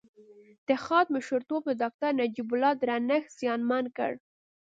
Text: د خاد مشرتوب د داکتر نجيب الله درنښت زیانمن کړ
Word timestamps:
د 0.67 0.69
خاد 0.83 1.07
مشرتوب 1.15 1.61
د 1.67 1.71
داکتر 1.83 2.11
نجيب 2.19 2.49
الله 2.53 2.73
درنښت 2.81 3.29
زیانمن 3.39 3.85
کړ 3.97 4.11